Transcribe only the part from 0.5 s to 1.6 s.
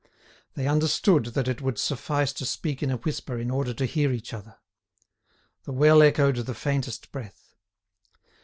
They understood that